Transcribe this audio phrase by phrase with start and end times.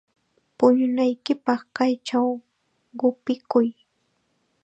[0.57, 2.27] Puñunaykipaq kaychaw
[2.99, 3.67] qupikuy.